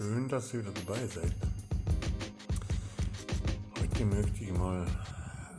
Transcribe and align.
Schön, 0.00 0.26
dass 0.28 0.54
ihr 0.54 0.60
wieder 0.60 0.72
dabei 0.72 1.06
seid. 1.06 1.30
Heute 3.78 4.04
möchte 4.06 4.44
ich 4.44 4.50
mal 4.52 4.86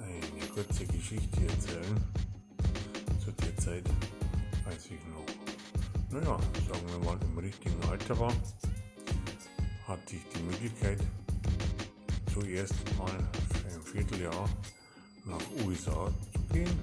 eine 0.01 0.47
kurze 0.51 0.83
Geschichte 0.87 1.41
erzählen. 1.43 2.03
Zu 3.23 3.31
der 3.33 3.55
Zeit, 3.57 3.83
als 4.65 4.85
ich 4.85 4.99
noch, 5.13 5.27
naja, 6.09 6.39
sagen 6.67 6.87
wir 6.87 7.05
mal, 7.05 7.19
im 7.21 7.37
richtigen 7.37 7.83
Alter 7.87 8.19
war, 8.19 8.33
hatte 9.87 10.15
ich 10.15 10.23
die 10.35 10.41
Möglichkeit, 10.41 10.97
zuerst 12.33 12.73
mal 12.97 13.11
für 13.53 13.75
ein 13.75 13.83
Vierteljahr 13.83 14.49
nach 15.25 15.67
USA 15.67 16.11
zu 16.33 16.39
gehen. 16.51 16.79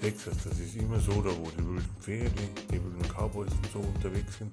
Texas, 0.00 0.36
das 0.44 0.58
ist 0.58 0.76
immer 0.76 0.98
so, 0.98 1.20
da 1.20 1.30
wo 1.36 1.50
die 1.50 1.58
wilden 1.58 1.84
Pferde, 2.00 2.30
die 2.70 2.82
wilden 2.82 3.02
Cowboys 3.14 3.52
und 3.52 3.70
so 3.72 3.78
unterwegs 3.80 4.38
sind. 4.38 4.52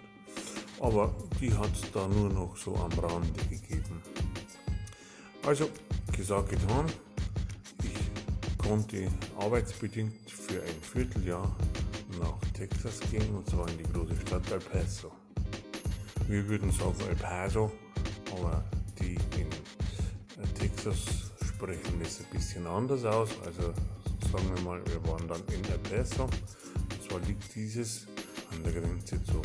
Aber 0.80 1.16
die 1.40 1.54
hat 1.54 1.72
es 1.74 1.90
da 1.92 2.06
nur 2.08 2.30
noch 2.30 2.56
so 2.58 2.76
am 2.76 2.92
Rande 3.00 3.42
gegeben. 3.50 4.02
Also, 5.46 5.70
gesagt, 6.12 6.50
getan. 6.50 6.86
Ich 7.82 8.58
konnte 8.58 9.08
arbeitsbedingt 9.40 10.30
für 10.30 10.62
ein 10.62 10.82
Vierteljahr 10.82 11.56
nach 12.20 12.40
Texas 12.54 13.00
gehen 13.10 13.34
und 13.34 13.50
zwar 13.50 13.70
in 13.70 13.78
die 13.78 13.84
große 13.94 14.18
Stadt 14.26 14.52
El 14.52 14.60
Paso. 14.60 15.12
Wir 16.28 16.46
würden 16.50 16.72
sagen 16.72 17.00
El 17.08 17.16
Paso, 17.16 17.72
aber 18.34 18.66
die 19.00 19.16
in 19.40 19.50
Texas 20.56 20.98
sprechen 21.46 22.00
das 22.04 22.20
ein 22.20 22.26
bisschen 22.32 22.68
anders 22.68 23.06
aus. 23.06 23.30
Also 23.46 23.74
sagen 24.32 24.56
wir 24.56 24.64
mal, 24.64 24.82
wir 24.86 25.04
waren 25.08 25.28
dann 25.28 25.42
in 25.54 25.64
El 25.72 25.80
Paso. 25.80 26.24
Und 26.24 27.04
zwar 27.08 27.20
liegt 27.22 27.56
dieses 27.56 28.08
an 28.52 28.64
der 28.64 28.74
Grenze 28.74 29.22
zu 29.24 29.42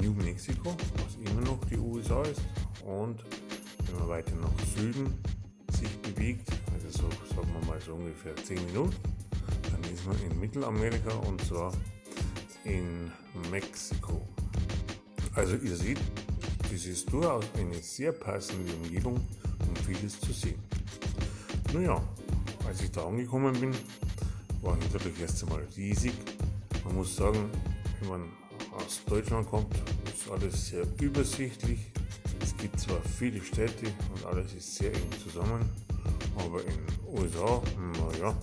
New 0.00 0.12
Mexico, 0.12 0.76
was 0.96 1.30
immer 1.30 1.40
noch 1.42 1.64
die 1.66 1.78
USA 1.78 2.22
ist. 2.22 2.40
Und 2.84 3.24
wenn 3.86 3.98
man 3.98 4.08
weiter 4.08 4.34
nach 4.36 4.52
Süden 4.76 5.14
sich 5.72 5.90
bewegt, 5.98 6.48
also 6.74 6.90
so 6.90 7.34
sagen 7.34 7.52
wir 7.52 7.66
mal 7.66 7.80
so 7.80 7.94
ungefähr 7.94 8.36
10 8.36 8.64
Minuten, 8.66 8.94
dann 9.70 9.92
ist 9.92 10.06
man 10.06 10.16
in 10.22 10.38
Mittelamerika 10.38 11.14
und 11.26 11.42
zwar 11.44 11.72
in 12.64 13.10
Mexiko. 13.50 14.26
Also 15.34 15.56
ihr 15.56 15.76
seht, 15.76 16.00
das 16.62 16.84
ist 16.84 17.12
durchaus 17.12 17.44
eine 17.56 17.76
sehr 17.76 18.12
passende 18.12 18.72
Umgebung, 18.74 19.16
um 19.16 19.76
vieles 19.84 20.18
zu 20.20 20.32
sehen. 20.32 20.58
Naja, 21.72 22.02
als 22.66 22.82
ich 22.82 22.90
da 22.90 23.06
angekommen 23.06 23.58
bin, 23.60 23.72
war 24.66 24.76
natürlich 24.76 25.20
erst 25.20 25.44
einmal 25.44 25.64
riesig. 25.76 26.12
Man 26.84 26.96
muss 26.96 27.14
sagen, 27.14 27.48
wenn 28.00 28.08
man 28.08 28.32
aus 28.72 29.00
Deutschland 29.06 29.48
kommt, 29.48 29.72
ist 30.12 30.28
alles 30.28 30.68
sehr 30.68 30.84
übersichtlich. 31.00 31.78
Es 32.42 32.56
gibt 32.56 32.78
zwar 32.80 33.00
viele 33.18 33.42
Städte 33.42 33.86
und 34.12 34.24
alles 34.26 34.54
ist 34.54 34.74
sehr 34.74 34.92
eng 34.92 35.12
zusammen, 35.22 35.70
aber 36.36 36.60
in 36.62 36.74
den 36.74 37.22
USA, 37.22 37.62
naja, 37.92 38.36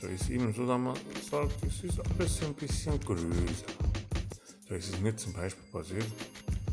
da 0.00 0.08
ist 0.08 0.28
eben 0.30 0.52
so, 0.52 0.66
dass 0.66 0.80
man 0.80 0.96
sagt, 1.30 1.54
es 1.64 1.84
ist 1.84 2.00
alles 2.00 2.42
ein 2.42 2.54
bisschen 2.54 2.98
größer. 3.00 3.66
Da 4.68 4.74
ist 4.74 4.92
es 4.92 5.00
mir 5.00 5.14
zum 5.14 5.32
Beispiel 5.32 5.64
passiert, 5.70 6.06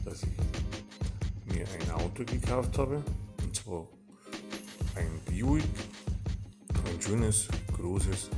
dass 0.03 0.23
ich 0.23 1.53
mir 1.53 1.65
ein 1.79 1.91
Auto 1.91 2.23
gekauft 2.25 2.75
habe, 2.79 3.03
und 3.43 3.55
zwar 3.55 3.87
ein 4.95 5.19
Buick, 5.25 5.63
ein 6.85 7.01
schönes, 7.01 7.47
großes 7.77 8.29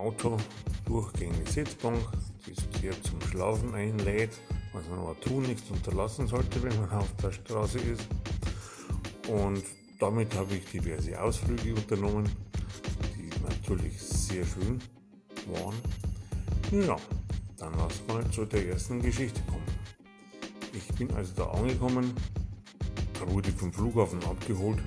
Auto 0.00 0.38
durchgehende 0.86 1.50
Sitzbank, 1.50 2.00
die 2.46 2.54
sehr 2.80 2.92
zum 3.02 3.20
Schlafen 3.20 3.74
einlädt, 3.74 4.32
was 4.72 4.88
man 4.88 5.00
aber 5.00 5.20
tun 5.20 5.42
nichts 5.42 5.70
unterlassen 5.70 6.26
sollte, 6.26 6.62
wenn 6.62 6.74
man 6.80 6.90
auf 6.90 7.14
der 7.22 7.32
Straße 7.32 7.78
ist. 7.78 8.08
Und 9.28 9.62
damit 9.98 10.34
habe 10.34 10.54
ich 10.54 10.64
diverse 10.64 11.20
Ausflüge 11.20 11.74
unternommen, 11.74 12.28
die 13.14 13.28
natürlich 13.42 14.00
sehr 14.00 14.44
schön 14.46 14.80
waren. 15.52 15.76
Ja, 16.72 16.96
dann 17.58 17.74
lass 17.76 18.00
mal 18.08 18.28
zu 18.30 18.46
der 18.46 18.68
ersten 18.68 19.02
Geschichte 19.02 19.40
kommen. 19.42 19.66
Ich 20.72 20.86
bin 20.96 21.10
also 21.14 21.32
da 21.36 21.50
angekommen, 21.50 22.14
wurde 23.26 23.52
vom 23.52 23.70
Flughafen 23.70 24.24
abgeholt 24.24 24.78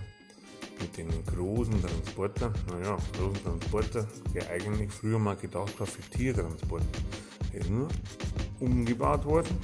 mit 0.79 0.97
den 0.97 1.09
großen 1.25 1.81
Transporter, 1.81 2.53
naja, 2.69 2.97
großen 3.17 3.43
Transporter, 3.43 4.07
der 4.33 4.49
eigentlich 4.49 4.91
früher 4.91 5.19
mal 5.19 5.35
gedacht 5.35 5.79
war 5.79 5.87
für 5.87 6.01
Tiertransport. 6.09 6.83
Ist 7.53 7.69
nur 7.69 7.87
umgebaut 8.59 9.25
worden, 9.25 9.57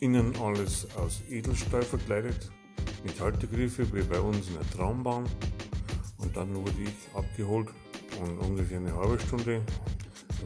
innen 0.00 0.34
alles 0.36 0.86
aus 0.96 1.22
Edelstahl 1.30 1.82
verkleidet, 1.82 2.50
mit 3.04 3.20
Haltegriffe 3.20 3.86
wie 3.92 4.02
bei 4.02 4.20
uns 4.20 4.48
in 4.48 4.54
der 4.54 4.70
Traumbahn. 4.70 5.24
Und 6.18 6.36
dann 6.36 6.54
wurde 6.54 6.82
ich 6.82 7.16
abgeholt 7.16 7.68
und 8.20 8.38
ungefähr 8.38 8.78
eine 8.78 8.94
halbe 8.94 9.18
Stunde 9.20 9.62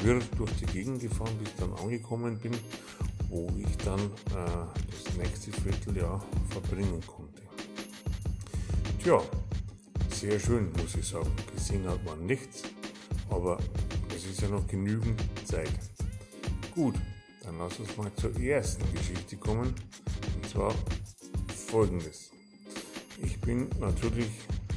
wirr 0.00 0.20
durch 0.36 0.52
die 0.54 0.66
Gegend 0.66 1.00
gefahren, 1.00 1.36
bis 1.38 1.48
ich 1.50 1.56
dann 1.56 1.72
angekommen 1.74 2.38
bin, 2.38 2.52
wo 3.28 3.48
ich 3.56 3.76
dann 3.78 4.00
äh, 4.00 4.66
das 5.04 5.16
nächste 5.16 5.52
Vierteljahr 5.52 6.24
verbringen 6.48 7.00
konnte. 7.06 7.42
Tja, 9.02 9.20
sehr 10.20 10.38
schön, 10.38 10.70
muss 10.72 10.94
ich 10.96 11.08
sagen. 11.08 11.30
Gesehen 11.54 11.88
hat 11.88 12.04
man 12.04 12.26
nichts, 12.26 12.64
aber 13.30 13.56
es 14.14 14.26
ist 14.26 14.42
ja 14.42 14.48
noch 14.48 14.66
genügend 14.66 15.18
Zeit. 15.46 15.72
Gut, 16.74 16.94
dann 17.42 17.56
lass 17.58 17.78
uns 17.78 17.96
mal 17.96 18.12
zur 18.16 18.38
ersten 18.38 18.84
Geschichte 18.92 19.36
kommen. 19.38 19.74
Und 20.34 20.46
zwar 20.46 20.74
folgendes. 21.68 22.32
Ich 23.22 23.40
bin 23.40 23.70
natürlich 23.80 24.28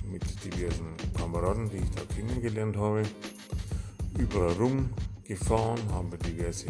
mit 0.10 0.24
diversen 0.46 0.96
Kameraden, 1.14 1.70
die 1.70 1.78
ich 1.78 1.92
da 1.92 2.04
kennengelernt 2.16 2.78
habe, 2.78 3.04
überall 4.18 4.54
rumgefahren, 4.54 5.82
haben 5.92 6.10
mir 6.10 6.20
diverse 6.20 6.68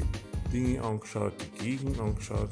Dinge 0.51 0.81
angeschaut, 0.81 1.33
die 1.39 1.63
Gegend 1.63 1.99
angeschaut 1.99 2.49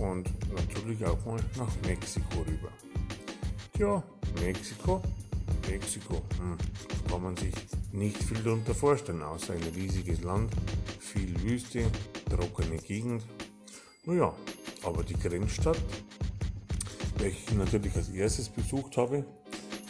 und 0.00 0.30
natürlich 0.54 1.04
auch 1.04 1.22
mal 1.26 1.40
nach 1.58 1.72
Mexiko 1.86 2.38
rüber. 2.38 2.70
Tja, 3.74 4.02
Mexiko 4.40 5.02
Mexiko. 5.68 6.22
Hm, 6.38 6.56
kann 7.08 7.22
man 7.22 7.36
sich 7.36 7.54
nicht 7.92 8.22
viel 8.22 8.42
darunter 8.42 8.74
vorstellen, 8.74 9.22
außer 9.22 9.54
ein 9.54 9.62
riesiges 9.74 10.22
Land, 10.22 10.52
viel 10.98 11.40
Wüste, 11.42 11.84
trockene 12.28 12.76
Gegend. 12.76 13.24
Naja, 14.04 14.34
aber 14.82 15.02
die 15.02 15.14
Grenzstadt, 15.14 15.78
welche 17.18 17.38
ich 17.50 17.54
natürlich 17.56 17.94
als 17.96 18.08
erstes 18.10 18.48
besucht 18.48 18.96
habe, 18.96 19.24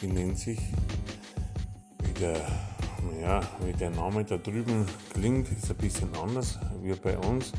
die 0.00 0.06
nennt 0.06 0.38
sich, 0.38 0.60
wie 2.02 2.12
der, 2.20 2.40
ja, 3.20 3.40
wie 3.64 3.72
der 3.72 3.90
Name 3.90 4.24
da 4.24 4.36
drüben 4.36 4.86
klingt, 5.12 5.50
ist 5.50 5.70
ein 5.70 5.76
bisschen 5.76 6.14
anders 6.14 6.58
wie 6.82 6.92
bei 6.94 7.18
uns. 7.18 7.52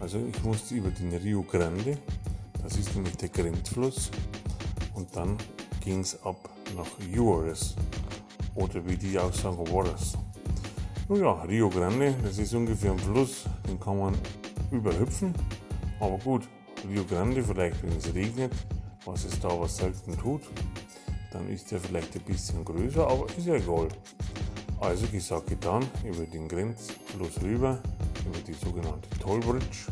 Also 0.00 0.18
ich 0.26 0.42
musste 0.42 0.74
über 0.74 0.90
den 0.90 1.14
Rio 1.14 1.42
Grande, 1.42 1.98
das 2.62 2.76
ist 2.76 2.94
nämlich 2.94 3.16
der 3.16 3.28
Grenzfluss, 3.28 4.10
und 4.94 5.14
dann 5.14 5.36
ging 5.84 6.00
es 6.00 6.20
ab 6.22 6.51
nach 6.76 6.86
Juarez 7.10 7.74
oder 8.54 8.84
wie 8.86 8.96
die 8.96 9.18
auch 9.18 9.32
sagen, 9.32 9.64
Juarez. 9.66 10.16
Naja, 11.08 11.42
Rio 11.42 11.68
Grande, 11.68 12.14
das 12.22 12.38
ist 12.38 12.54
ungefähr 12.54 12.92
ein 12.92 12.98
Fluss, 12.98 13.44
den 13.68 13.78
kann 13.78 13.98
man 13.98 14.14
überhüpfen. 14.70 15.34
Aber 16.00 16.18
gut, 16.18 16.48
Rio 16.88 17.04
Grande, 17.04 17.42
vielleicht 17.42 17.82
wenn 17.82 17.96
es 17.96 18.14
regnet, 18.14 18.52
was 19.04 19.24
es 19.24 19.38
da 19.40 19.48
aber 19.48 19.68
selten 19.68 20.16
tut, 20.16 20.42
dann 21.32 21.48
ist 21.48 21.72
er 21.72 21.80
vielleicht 21.80 22.14
ein 22.14 22.22
bisschen 22.22 22.64
größer, 22.64 23.06
aber 23.06 23.26
ist 23.36 23.46
ja 23.46 23.54
egal. 23.54 23.88
Also 24.80 25.06
gesagt, 25.06 25.48
getan, 25.48 25.84
über 26.04 26.24
den 26.24 26.48
Grenzfluss 26.48 27.40
rüber, 27.42 27.78
über 28.26 28.38
die 28.46 28.52
sogenannte 28.52 29.08
Tollbridge, 29.20 29.86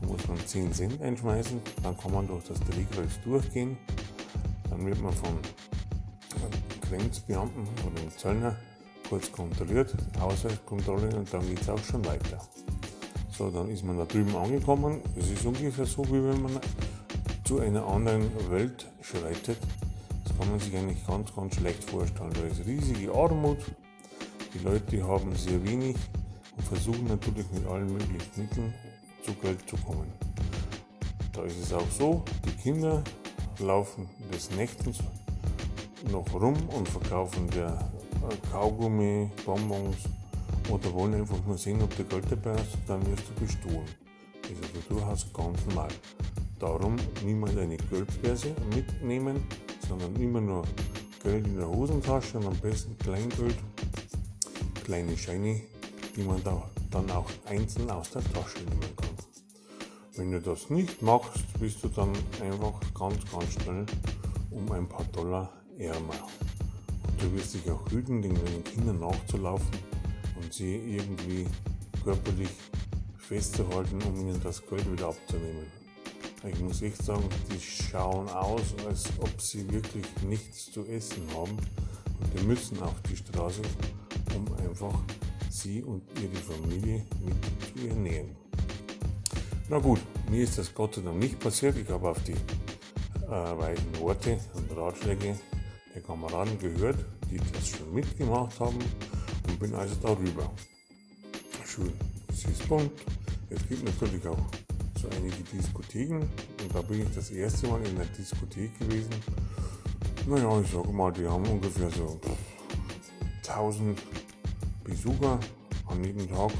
da 0.00 0.06
muss 0.06 0.26
man 0.28 0.38
10 0.38 0.72
Cent 0.72 1.02
einschmeißen, 1.02 1.60
dann 1.82 1.96
kann 1.96 2.12
man 2.12 2.26
durch 2.26 2.44
das 2.44 2.58
Drehkreuz 2.60 3.20
durchgehen, 3.24 3.76
dann 4.70 4.84
wird 4.86 5.00
man 5.00 5.12
von 5.12 5.38
Grenzbeamten 6.96 7.66
oder 7.84 8.00
dem 8.00 8.10
Zöllner 8.16 8.56
kurz 9.08 9.30
kontrolliert, 9.32 9.94
Haushaltskontrolle 10.20 11.16
und 11.16 11.32
dann 11.32 11.46
geht 11.48 11.60
es 11.60 11.68
auch 11.68 11.82
schon 11.82 12.04
weiter. 12.06 12.38
So, 13.36 13.50
dann 13.50 13.68
ist 13.68 13.84
man 13.84 13.98
da 13.98 14.04
drüben 14.04 14.34
angekommen. 14.36 15.00
Es 15.16 15.28
ist 15.28 15.44
ungefähr 15.44 15.86
so, 15.86 16.04
wie 16.06 16.24
wenn 16.24 16.40
man 16.42 16.60
zu 17.44 17.58
einer 17.58 17.84
anderen 17.86 18.30
Welt 18.50 18.86
schreitet. 19.02 19.58
Das 20.22 20.38
kann 20.38 20.50
man 20.50 20.60
sich 20.60 20.74
eigentlich 20.76 21.04
ganz, 21.04 21.34
ganz 21.34 21.56
schlecht 21.56 21.82
vorstellen. 21.84 22.32
Da 22.32 22.42
ist 22.42 22.64
riesige 22.64 23.12
Armut, 23.12 23.58
die 24.54 24.58
Leute 24.58 25.02
haben 25.02 25.34
sehr 25.34 25.62
wenig 25.64 25.96
und 26.56 26.64
versuchen 26.64 27.08
natürlich 27.08 27.50
mit 27.52 27.66
allen 27.66 27.92
möglichen 27.92 28.20
Mitteln 28.36 28.74
zu 29.24 29.34
Geld 29.34 29.68
zu 29.68 29.76
kommen. 29.78 30.12
Da 31.32 31.42
ist 31.42 31.60
es 31.60 31.72
auch 31.72 31.90
so, 31.90 32.22
die 32.44 32.52
Kinder 32.52 33.02
laufen 33.58 34.08
des 34.32 34.50
Nächtens 34.52 34.98
noch 36.10 36.32
rum 36.34 36.56
und 36.70 36.88
verkaufen 36.88 37.48
der 37.50 37.90
äh, 38.28 38.50
Kaugummi, 38.50 39.30
Bonbons 39.44 39.96
oder 40.70 40.92
wollen 40.92 41.14
einfach 41.14 41.44
nur 41.46 41.58
sehen, 41.58 41.82
ob 41.82 41.94
der 41.96 42.04
Geld 42.06 42.24
dabei 42.30 42.54
ist, 42.54 42.76
dann 42.86 43.04
wirst 43.06 43.24
du 43.28 43.44
bestohlen. 43.44 43.88
ist 44.42 44.62
also 44.62 44.94
durchaus 44.94 45.26
ganz 45.32 45.66
normal. 45.66 45.88
Darum 46.58 46.96
niemals 47.24 47.56
eine 47.56 47.76
Geldbörse 47.76 48.54
mitnehmen, 48.74 49.42
sondern 49.88 50.14
immer 50.16 50.40
nur 50.40 50.64
Geld 51.22 51.46
in 51.46 51.56
der 51.56 51.68
Hosentasche 51.68 52.38
und 52.38 52.46
am 52.46 52.56
besten 52.58 52.96
Kleingeld, 52.98 53.56
kleine 54.84 55.16
Scheine, 55.16 55.60
die 56.16 56.22
man 56.22 56.42
da 56.44 56.62
dann 56.90 57.10
auch 57.10 57.28
einzeln 57.46 57.90
aus 57.90 58.10
der 58.10 58.22
Tasche 58.22 58.58
nehmen 58.58 58.96
kann. 58.96 59.08
Wenn 60.16 60.30
du 60.30 60.40
das 60.40 60.70
nicht 60.70 61.02
machst, 61.02 61.42
bist 61.58 61.82
du 61.82 61.88
dann 61.88 62.12
einfach 62.40 62.80
ganz, 62.94 63.16
ganz 63.32 63.52
schnell 63.54 63.84
um 64.50 64.70
ein 64.70 64.88
paar 64.88 65.04
Dollar 65.06 65.50
ärmer. 65.78 66.28
Und 67.06 67.22
du 67.22 67.32
wirst 67.34 67.54
dich 67.54 67.70
auch 67.70 67.90
hüten, 67.90 68.22
den 68.22 68.34
Kindern 68.64 69.00
nachzulaufen 69.00 69.70
und 70.40 70.52
sie 70.52 70.76
irgendwie 70.76 71.46
körperlich 72.02 72.50
festzuhalten, 73.16 74.00
um 74.02 74.16
ihnen 74.16 74.40
das 74.42 74.64
Geld 74.66 74.90
wieder 74.90 75.08
abzunehmen. 75.08 75.66
Ich 76.46 76.60
muss 76.60 76.82
echt 76.82 77.02
sagen, 77.02 77.24
die 77.50 77.60
schauen 77.60 78.28
aus, 78.28 78.74
als 78.86 79.04
ob 79.18 79.40
sie 79.40 79.70
wirklich 79.72 80.04
nichts 80.28 80.70
zu 80.70 80.84
essen 80.84 81.22
haben 81.34 81.52
und 81.52 82.38
die 82.38 82.44
müssen 82.44 82.82
auf 82.82 83.00
die 83.10 83.16
Straße, 83.16 83.62
um 84.36 84.52
einfach 84.56 85.02
sie 85.48 85.82
und 85.82 86.02
ihre 86.20 86.34
Familie 86.34 87.06
mit 87.24 87.34
zu 87.80 87.88
ernähren. 87.88 88.36
Na 89.70 89.78
gut, 89.78 90.00
mir 90.30 90.44
ist 90.44 90.58
das 90.58 90.74
Gott 90.74 90.96
sei 90.96 91.02
Dank 91.02 91.18
nicht 91.18 91.38
passiert. 91.38 91.78
Ich 91.78 91.88
habe 91.88 92.10
auf 92.10 92.22
die 92.24 92.32
äh, 92.32 93.28
weisen 93.28 93.98
Worte 93.98 94.38
und 94.54 94.76
Ratschläge 94.76 95.38
der 95.94 96.02
Kameraden 96.02 96.58
gehört, 96.58 96.98
die 97.30 97.36
das 97.36 97.68
schon 97.68 97.94
mitgemacht 97.94 98.58
haben 98.58 98.78
und 99.48 99.60
bin 99.60 99.74
also 99.74 99.94
darüber. 100.02 100.50
Schön, 101.66 101.92
bunt. 102.68 102.90
Es 103.50 103.68
gibt 103.68 103.84
natürlich 103.84 104.26
auch 104.26 104.44
so 105.00 105.08
einige 105.16 105.42
Diskotheken 105.44 106.20
und 106.20 106.74
da 106.74 106.82
bin 106.82 107.02
ich 107.02 107.14
das 107.14 107.30
erste 107.30 107.68
Mal 107.68 107.84
in 107.86 107.96
der 107.96 108.06
Diskothek 108.06 108.76
gewesen. 108.78 109.14
Naja, 110.26 110.60
ich 110.60 110.70
sage 110.70 110.92
mal, 110.92 111.12
die 111.12 111.26
haben 111.26 111.46
ungefähr 111.46 111.90
so 111.90 112.18
1000 113.46 114.00
Besucher 114.82 115.38
an 115.86 116.04
jedem 116.04 116.28
Tag. 116.28 116.50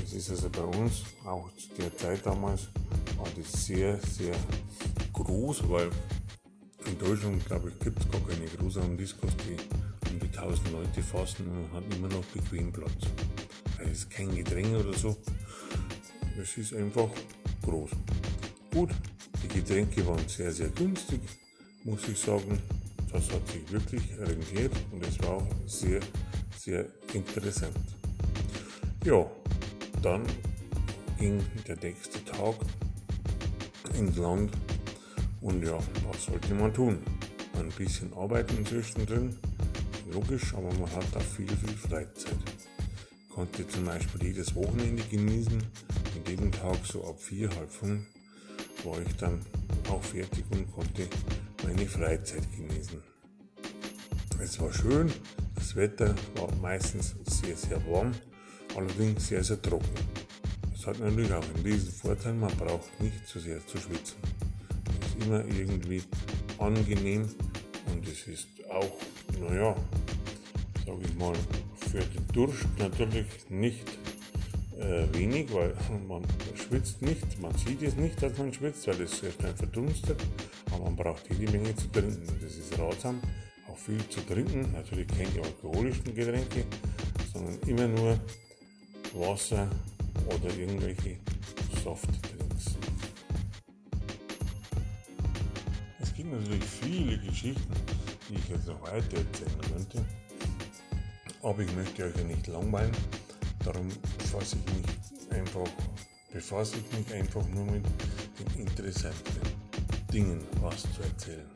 Das 0.00 0.12
ist 0.12 0.30
also 0.30 0.48
bei 0.48 0.62
uns, 0.78 1.02
auch 1.24 1.48
zu 1.56 1.68
der 1.78 1.96
Zeit 1.96 2.24
damals, 2.24 2.68
war 3.16 3.26
das 3.36 3.66
sehr, 3.66 3.98
sehr 3.98 4.34
groß, 5.12 5.68
weil 5.68 5.90
in 6.92 6.98
Deutschland, 6.98 7.44
glaube 7.46 7.70
ich, 7.70 7.78
gibt 7.78 7.98
es 8.00 8.10
gar 8.10 8.20
keine 8.20 8.44
größeren 8.44 8.96
Diskos, 8.96 9.30
die 9.38 9.56
um 10.10 10.18
die 10.18 10.26
1000 10.26 10.72
Leute 10.72 11.02
fassen 11.02 11.46
und 11.48 11.72
hat 11.72 11.84
immer 11.94 12.08
noch 12.08 12.24
bequem 12.26 12.70
Platz. 12.70 13.06
Es 13.78 13.98
ist 13.98 14.10
kein 14.10 14.34
Gedränge 14.34 14.78
oder 14.78 14.92
so. 14.92 15.16
Es 16.40 16.56
ist 16.58 16.74
einfach 16.74 17.08
groß. 17.62 17.90
Gut, 18.72 18.90
die 19.42 19.48
Getränke 19.48 20.06
waren 20.06 20.26
sehr, 20.28 20.52
sehr 20.52 20.68
günstig, 20.68 21.20
muss 21.84 22.06
ich 22.08 22.18
sagen. 22.18 22.58
Das 23.10 23.30
hat 23.30 23.46
sich 23.48 23.70
wirklich 23.70 24.02
rentiert 24.18 24.72
und 24.90 25.06
es 25.06 25.18
war 25.20 25.36
auch 25.36 25.46
sehr, 25.66 26.00
sehr 26.58 26.86
interessant. 27.12 27.76
Ja, 29.04 29.26
dann 30.02 30.24
ging 31.18 31.40
der 31.66 31.76
nächste 31.76 32.22
Tag 32.24 32.56
ins 33.98 34.16
Land 34.16 34.52
und 35.42 35.62
ja, 35.64 35.78
was 36.06 36.24
sollte 36.24 36.54
man 36.54 36.72
tun? 36.72 36.98
Ein 37.58 37.68
bisschen 37.70 38.12
arbeiten 38.14 38.64
zwischendrin, 38.64 39.36
logisch, 40.12 40.54
aber 40.54 40.72
man 40.74 40.90
hat 40.92 41.16
auch 41.16 41.20
viel, 41.20 41.48
viel 41.48 41.76
Freizeit. 41.76 42.38
Konnte 43.28 43.66
zum 43.68 43.84
Beispiel 43.84 44.24
jedes 44.24 44.54
Wochenende 44.54 45.02
genießen 45.04 45.62
und 46.16 46.28
jeden 46.28 46.50
Tag 46.52 46.78
so 46.84 47.04
ab 47.04 47.20
vier, 47.20 47.48
halb 47.50 47.70
fünf 47.70 48.06
war 48.84 49.00
ich 49.00 49.16
dann 49.16 49.40
auch 49.88 50.02
fertig 50.02 50.44
und 50.50 50.70
konnte 50.72 51.08
meine 51.64 51.86
Freizeit 51.86 52.46
genießen. 52.56 53.00
Es 54.42 54.60
war 54.60 54.72
schön, 54.72 55.12
das 55.54 55.76
Wetter 55.76 56.14
war 56.36 56.52
meistens 56.56 57.14
sehr, 57.24 57.56
sehr 57.56 57.86
warm, 57.86 58.12
allerdings 58.76 59.28
sehr, 59.28 59.44
sehr 59.44 59.60
trocken. 59.62 59.94
Das 60.72 60.86
hat 60.86 60.98
natürlich 60.98 61.32
auch 61.32 61.44
einen 61.54 61.64
riesen 61.64 61.92
Vorteil, 61.92 62.34
man 62.34 62.54
braucht 62.56 63.00
nicht 63.00 63.26
zu 63.26 63.38
sehr 63.38 63.64
zu 63.66 63.78
schwitzen. 63.78 64.16
Immer 65.20 65.44
irgendwie 65.44 66.02
angenehm 66.58 67.28
und 67.92 68.06
es 68.08 68.26
ist 68.26 68.48
auch, 68.70 68.96
naja, 69.40 69.74
sage 70.86 70.98
ich 71.04 71.14
mal, 71.16 71.34
für 71.76 72.00
den 72.00 72.26
Durst 72.32 72.66
natürlich 72.78 73.26
nicht 73.48 73.86
äh, 74.78 75.06
wenig, 75.12 75.52
weil 75.52 75.74
man 76.08 76.22
schwitzt 76.54 77.02
nicht, 77.02 77.40
man 77.40 77.54
sieht 77.56 77.82
es 77.82 77.96
nicht, 77.96 78.22
dass 78.22 78.36
man 78.38 78.52
schwitzt, 78.52 78.86
weil 78.86 79.00
es 79.00 79.20
sehr 79.20 79.32
schnell 79.32 79.54
verdunstet, 79.54 80.20
aber 80.70 80.84
man 80.84 80.96
braucht 80.96 81.28
jede 81.30 81.50
Menge 81.52 81.74
zu 81.76 81.90
trinken. 81.90 82.26
Das 82.42 82.56
ist 82.56 82.78
ratsam, 82.78 83.20
auch 83.70 83.76
viel 83.76 84.06
zu 84.08 84.20
trinken, 84.20 84.72
natürlich 84.72 85.06
keine 85.08 85.44
alkoholischen 85.44 86.14
Getränke, 86.14 86.64
sondern 87.32 87.58
immer 87.66 87.88
nur 87.88 88.18
Wasser 89.14 89.68
oder 90.26 90.56
irgendwelche 90.56 91.18
Softdrinks. 91.82 92.41
Natürlich 96.32 96.64
viele 96.64 97.18
Geschichten, 97.18 97.74
die 98.28 98.34
ich 98.34 98.48
jetzt 98.48 98.66
noch 98.66 98.82
weiter 98.82 99.18
erzählen 99.18 99.60
könnte, 99.70 100.04
aber 101.42 101.60
ich 101.60 101.74
möchte 101.74 102.04
euch 102.04 102.16
ja 102.16 102.24
nicht 102.24 102.46
langweilen, 102.46 102.92
darum 103.64 103.88
befasse 104.18 104.56
ich 104.56 104.74
mich 104.74 105.38
einfach, 105.38 105.68
befasse 106.32 106.76
ich 106.78 106.98
mich 106.98 107.14
einfach 107.14 107.46
nur 107.48 107.66
mit 107.66 107.84
den 108.38 108.66
interessanten 108.66 109.40
Dingen 110.12 110.40
was 110.60 110.82
zu 110.82 111.02
erzählen. 111.02 111.50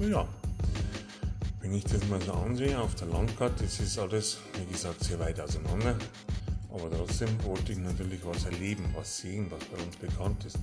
Naja, 0.00 0.26
wenn 1.60 1.74
ich 1.74 1.84
das 1.84 2.04
mal 2.08 2.20
so 2.20 2.32
ansehe 2.32 2.78
auf 2.78 2.94
der 2.96 3.08
Landkarte, 3.08 3.64
das 3.64 3.78
ist 3.78 3.98
alles, 3.98 4.38
wie 4.58 4.72
gesagt, 4.72 5.04
sehr 5.04 5.18
weit 5.20 5.38
auseinander. 5.40 5.96
Aber 6.70 6.90
trotzdem 6.90 7.28
wollte 7.44 7.72
ich 7.72 7.78
natürlich 7.78 8.24
was 8.24 8.46
erleben, 8.46 8.84
was 8.94 9.18
sehen, 9.18 9.46
was 9.50 9.64
bei 9.66 9.76
uns 9.82 9.96
bekannt 9.96 10.44
ist. 10.44 10.58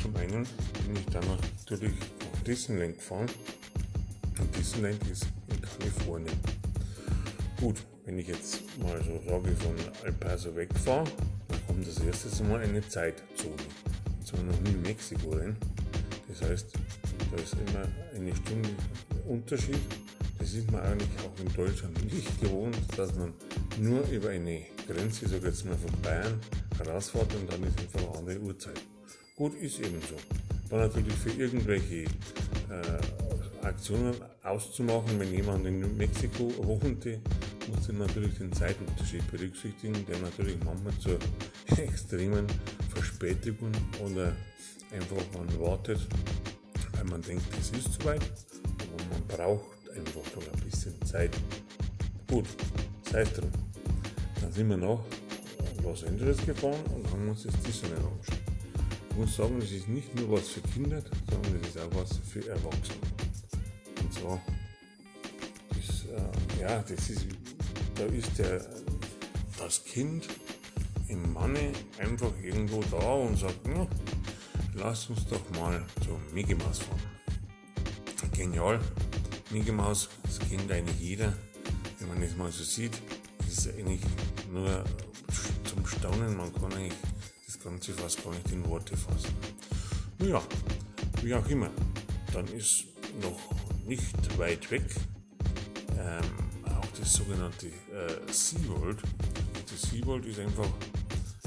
Zum 0.00 0.14
einen 0.16 0.46
bin 0.86 0.96
ich 0.96 1.06
dann 1.06 1.24
natürlich 1.26 1.94
Disneyland 2.46 2.96
gefahren. 2.96 3.26
Und 4.38 4.56
Disneyland 4.56 5.00
ist 5.10 5.26
in 5.48 5.60
Kalifornien. 5.60 6.36
Gut, 7.60 7.76
wenn 8.04 8.18
ich 8.18 8.28
jetzt 8.28 8.62
mal 8.78 9.02
so 9.02 9.20
sage, 9.28 9.54
von 9.56 9.74
El 10.04 10.12
Paso 10.12 10.54
wegfahre, 10.54 11.04
dann 11.48 11.66
kommt 11.66 11.86
das 11.86 12.00
erste 12.00 12.44
Mal 12.44 12.62
eine 12.62 12.86
Zeitzone. 12.86 13.54
Und 14.18 14.26
zwar 14.26 14.42
noch 14.42 14.60
nie 14.60 14.70
in 14.70 14.82
Mexiko 14.82 15.30
rein. 15.30 15.56
Das 16.28 16.42
heißt, 16.48 16.72
da 17.30 17.42
ist 17.42 17.54
immer 17.54 17.88
eine 18.14 18.34
Stunde 18.36 18.70
Unterschied 19.26 19.78
das 20.44 20.52
ist 20.52 20.70
man 20.70 20.82
eigentlich 20.82 21.08
auch 21.20 21.40
in 21.40 21.50
Deutschland 21.54 22.12
nicht 22.12 22.40
gewohnt, 22.40 22.76
dass 22.98 23.14
man 23.14 23.32
nur 23.78 24.06
über 24.08 24.28
eine 24.28 24.66
Grenze, 24.86 25.26
so 25.26 25.36
jetzt 25.36 25.64
mal 25.64 25.74
von 25.74 25.90
Bayern, 26.02 26.38
herausfährt 26.76 27.34
und 27.34 27.50
dann 27.50 27.62
ist 27.62 27.78
einfach 27.80 28.00
eine 28.00 28.18
andere 28.18 28.38
Uhrzeit. 28.40 28.78
Gut, 29.36 29.54
ist 29.54 29.80
eben 29.80 30.02
so. 30.02 30.16
Dann 30.74 30.88
natürlich 30.88 31.14
für 31.14 31.30
irgendwelche 31.30 32.02
äh, 32.02 33.64
Aktionen 33.64 34.12
auszumachen, 34.42 35.20
wenn 35.20 35.32
jemand 35.32 35.64
in 35.66 35.96
Mexiko 35.96 36.52
wohnte, 36.66 37.20
muss 37.68 37.86
man 37.86 37.98
natürlich 37.98 38.38
den 38.38 38.52
Zeitunterschied 38.52 39.30
berücksichtigen, 39.30 40.04
der 40.04 40.18
natürlich 40.18 40.56
manchmal 40.64 40.92
zur 40.98 41.16
extremen 41.78 42.48
Verspätung 42.92 43.70
oder 44.04 44.32
einfach 44.90 45.22
man 45.34 45.60
wartet, 45.60 46.00
weil 46.96 47.04
man 47.04 47.22
denkt, 47.22 47.44
es 47.60 47.70
ist 47.70 47.92
zu 47.92 48.04
weit, 48.06 48.24
aber 48.80 49.04
man 49.12 49.24
braucht 49.28 49.90
einfach 49.90 50.34
noch 50.34 50.54
ein 50.54 50.68
bisschen 50.68 51.00
Zeit. 51.06 51.36
Gut, 52.28 52.46
sei 53.12 53.20
es 53.20 53.32
drum. 53.32 53.52
Dann 54.40 54.50
sind 54.50 54.68
wir 54.68 54.76
nach 54.76 54.98
Los 55.84 56.02
Angeles 56.02 56.44
gefahren 56.44 56.82
und 56.96 57.08
haben 57.12 57.28
uns 57.28 57.44
das 57.44 57.54
Disneyland 57.62 58.06
angeschaut. 58.06 58.33
Ich 59.14 59.20
muss 59.20 59.36
sagen, 59.36 59.60
das 59.60 59.70
ist 59.70 59.86
nicht 59.86 60.12
nur 60.16 60.32
was 60.32 60.48
für 60.48 60.60
Kinder, 60.60 61.00
sondern 61.30 61.60
es 61.62 61.68
ist 61.68 61.78
auch 61.78 61.94
was 61.94 62.18
für 62.18 62.48
Erwachsene. 62.48 62.98
Und 64.02 64.12
zwar, 64.12 64.42
das, 65.68 66.06
äh, 66.06 66.60
ja, 66.60 66.82
das 66.82 67.10
ist, 67.10 67.26
da 67.94 68.06
ist 68.06 68.36
der, 68.36 68.66
das 69.56 69.84
Kind 69.84 70.26
im 71.06 71.32
Manne 71.32 71.70
einfach 72.00 72.32
irgendwo 72.42 72.82
da 72.90 73.12
und 73.12 73.38
sagt, 73.38 73.64
ja, 73.68 73.86
lass 74.74 75.08
uns 75.08 75.24
doch 75.28 75.48
mal 75.60 75.86
zum 76.04 76.20
Mickey 76.34 76.56
Mouse 76.56 76.80
fahren. 76.80 77.00
Genial, 78.32 78.80
Mickey 79.52 79.70
Maus, 79.70 80.08
das 80.24 80.40
kennt 80.40 80.72
eigentlich 80.72 80.98
jeder. 80.98 81.32
Wenn 82.00 82.08
man 82.08 82.20
das 82.20 82.36
mal 82.36 82.50
so 82.50 82.64
sieht, 82.64 83.00
ist 83.48 83.58
es 83.58 83.68
eigentlich 83.68 84.00
nur 84.52 84.82
zum 85.62 85.86
Staunen. 85.86 86.36
Man 86.36 86.52
kann 86.52 86.72
eigentlich 86.72 86.94
das 87.54 87.62
Ganze 87.62 87.92
fast 87.92 88.24
gar 88.24 88.32
nicht 88.32 88.50
in 88.50 88.66
Worte 88.68 88.96
fassen. 88.96 89.34
Naja, 90.18 90.42
wie 91.22 91.34
auch 91.34 91.48
immer, 91.48 91.70
dann 92.32 92.46
ist 92.48 92.84
noch 93.22 93.38
nicht 93.86 94.38
weit 94.38 94.70
weg 94.70 94.84
ähm, 95.98 96.24
auch 96.64 96.98
das 96.98 97.12
sogenannte 97.12 97.66
äh, 97.66 98.32
SeaWorld. 98.32 98.98
Das 99.70 99.90
SeaWorld 99.90 100.26
ist 100.26 100.40
einfach, 100.40 100.68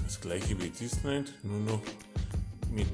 das 0.04 0.22
gleiche 0.22 0.60
wie 0.62 0.70
Disneyland, 0.70 1.34
nur 1.44 1.60
noch 1.60 1.82
mit 2.72 2.88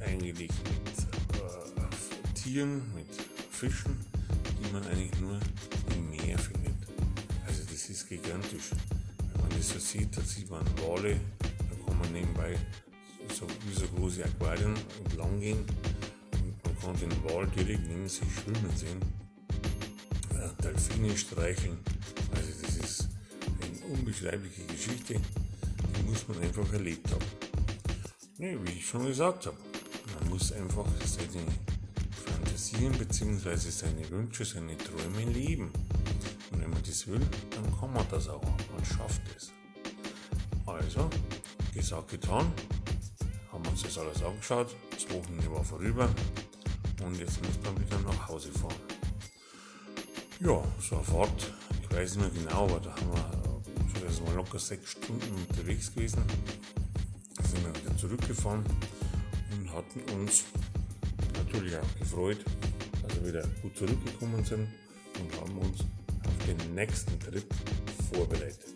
eingelegt 0.00 0.54
mit 0.64 1.40
äh, 1.40 2.34
Tieren, 2.34 2.82
mit 2.94 3.06
Fischen, 3.50 3.96
die 4.60 4.72
man 4.72 4.84
eigentlich 4.88 5.18
nur 5.20 5.38
im 5.94 6.10
Meer 6.10 6.38
findet. 6.38 6.74
Also 7.46 7.62
das 7.70 7.88
ist 7.88 8.08
gigantisch. 8.08 8.70
Wenn 9.32 9.40
man 9.40 9.50
das 9.56 9.70
so 9.70 9.78
sieht, 9.78 10.16
da 10.16 10.20
sieht 10.22 10.50
man 10.50 10.64
Wale, 10.86 11.18
kann 11.92 12.00
man 12.00 12.12
nebenbei 12.12 12.58
so 13.28 13.46
so 13.74 13.86
große 13.94 14.24
Aquarien 14.24 14.74
entlang 15.04 15.40
gehen 15.40 15.64
und 16.32 16.64
man 16.64 16.80
kann 16.80 16.96
den 16.96 17.24
Wal 17.24 17.46
direkt 17.48 17.86
neben 17.86 18.08
sich 18.08 18.28
schwimmen 18.34 18.74
sehen. 18.74 19.00
Äh, 20.30 20.62
Delfine 20.62 21.16
streicheln. 21.16 21.78
Also 22.34 22.50
das 22.62 22.76
ist 22.76 23.08
eine 23.60 23.94
unbeschreibliche 23.94 24.64
Geschichte, 24.64 25.20
die 25.96 26.02
muss 26.08 26.26
man 26.28 26.40
einfach 26.40 26.72
erlebt 26.72 27.10
haben. 27.10 27.26
Nee, 28.38 28.56
wie 28.62 28.72
ich 28.72 28.86
schon 28.86 29.06
gesagt 29.06 29.46
habe, 29.46 29.56
man 30.18 30.30
muss 30.30 30.50
einfach 30.52 30.86
seine 31.04 31.46
Fantasien 32.24 32.92
bzw. 32.92 33.56
seine 33.70 34.08
Wünsche, 34.10 34.44
seine 34.46 34.78
Träume 34.78 35.30
leben. 35.30 35.70
Und 36.50 36.62
wenn 36.62 36.70
man 36.70 36.82
das 36.86 37.06
will, 37.06 37.20
dann 37.50 37.78
kann 37.78 37.92
man 37.92 38.06
das 38.10 38.28
auch. 38.28 38.42
Man 38.42 38.84
schafft 38.84 39.22
es. 39.36 39.52
Also, 40.66 41.10
gesagt, 41.72 42.10
getan 42.10 42.52
haben 43.50 43.66
uns 43.66 43.82
das 43.82 43.98
alles 43.98 44.22
angeschaut. 44.22 44.74
Das 44.90 45.08
Wochenende 45.10 45.50
war 45.50 45.64
vorüber 45.64 46.08
und 47.04 47.18
jetzt 47.18 47.42
muss 47.42 47.58
man 47.64 47.80
wieder 47.80 47.98
nach 48.00 48.28
Hause 48.28 48.50
fahren. 48.52 48.74
Ja, 50.40 50.62
so 50.80 50.96
eine 50.96 51.04
Fahrt, 51.04 51.52
ich 51.82 51.96
weiß 51.96 52.16
nicht 52.16 52.34
mehr 52.34 52.44
genau, 52.44 52.64
aber 52.64 52.80
da 52.80 52.90
haben 52.90 53.12
wir 53.12 53.92
schon 53.94 54.08
erst 54.08 54.24
mal 54.24 54.34
locker 54.34 54.58
sechs 54.58 54.92
Stunden 54.92 55.34
unterwegs 55.48 55.94
gewesen. 55.94 56.22
Da 57.36 57.44
sind 57.44 57.64
wir 57.64 57.82
wieder 57.82 57.96
zurückgefahren 57.96 58.64
und 59.52 59.72
hatten 59.72 60.00
uns 60.18 60.44
natürlich 61.36 61.76
auch 61.76 61.98
gefreut, 61.98 62.38
dass 63.02 63.14
wir 63.16 63.28
wieder 63.28 63.46
gut 63.62 63.76
zurückgekommen 63.76 64.44
sind 64.44 64.68
und 65.20 65.40
haben 65.40 65.58
uns 65.58 65.80
auf 65.80 66.46
den 66.46 66.74
nächsten 66.74 67.18
Trip 67.20 67.46
vorbereitet. 68.12 68.71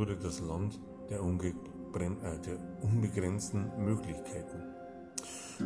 Wurde, 0.00 0.16
das 0.16 0.40
Land 0.40 0.80
der, 1.10 1.20
äh, 1.20 2.38
der 2.40 2.58
unbegrenzten 2.80 3.70
Möglichkeiten. 3.84 4.62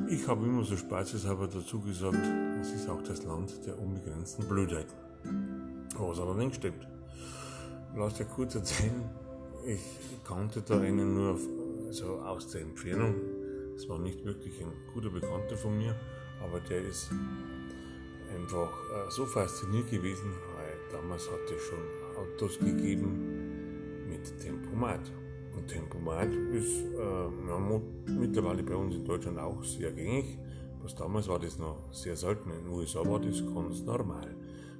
Ich 0.08 0.26
habe 0.26 0.44
immer 0.44 0.64
so 0.64 0.76
spaßeshalber 0.76 1.46
dazu 1.46 1.80
gesagt, 1.80 2.18
es 2.60 2.72
ist 2.72 2.88
auch 2.88 3.00
das 3.02 3.22
Land 3.22 3.64
der 3.64 3.78
unbegrenzten 3.78 4.48
Blödheiten. 4.48 4.96
Was 5.96 6.18
allerdings 6.18 6.56
stimmt. 6.56 6.88
Lass 7.94 8.14
dir 8.14 8.24
kurz 8.24 8.56
erzählen, 8.56 9.08
ich 9.64 9.80
kannte 10.24 10.62
da 10.62 10.80
einen 10.80 11.14
nur 11.14 11.38
so 11.90 12.18
aus 12.18 12.48
der 12.48 12.62
Entfernung, 12.62 13.14
es 13.76 13.88
war 13.88 14.00
nicht 14.00 14.24
wirklich 14.24 14.60
ein 14.60 14.72
guter 14.92 15.10
Bekannter 15.10 15.56
von 15.56 15.78
mir, 15.78 15.94
aber 16.42 16.58
der 16.58 16.82
ist 16.82 17.08
einfach 18.34 18.68
äh, 18.68 19.10
so 19.10 19.26
fasziniert 19.26 19.88
gewesen, 19.90 20.32
weil 20.56 20.74
damals 20.90 21.30
hatte 21.30 21.54
es 21.54 21.62
schon 21.62 21.78
Autos 22.16 22.58
gegeben 22.58 23.33
Tempomat. 24.38 25.12
Und 25.56 25.68
Tempomat 25.68 26.32
ist 26.52 26.82
äh, 26.82 28.10
mittlerweile 28.10 28.62
bei 28.62 28.74
uns 28.74 28.96
in 28.96 29.04
Deutschland 29.04 29.38
auch 29.38 29.62
sehr 29.62 29.92
gängig. 29.92 30.38
Was 30.82 30.94
damals 30.94 31.28
war 31.28 31.38
das 31.38 31.58
noch 31.58 31.92
sehr 31.92 32.16
selten. 32.16 32.50
In 32.50 32.64
den 32.64 32.68
USA 32.68 33.00
war 33.06 33.20
das 33.20 33.42
ganz 33.46 33.82
normal. 33.82 34.34